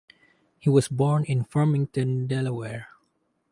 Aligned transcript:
He 0.57 0.67
was 0.67 0.87
born 0.87 1.25
in 1.25 1.43
Farmington, 1.43 2.25
Delaware. 2.25 2.87